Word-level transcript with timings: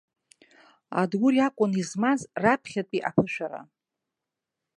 Адгәыр 1.01 1.33
иакәын 1.37 1.71
измаз 1.81 2.21
раԥхьатәи 2.43 3.05
аԥышәара. 3.09 3.61